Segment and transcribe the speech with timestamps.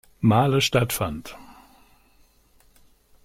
[0.19, 1.37] Male stattfand.